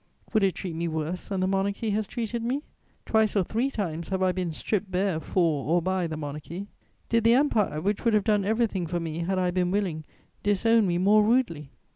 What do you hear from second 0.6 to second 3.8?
me worse than the Monarchy has treated me? Twice or three